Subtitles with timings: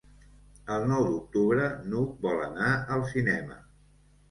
[0.75, 3.63] El nou d'octubre n'Hug vol anar al cinema.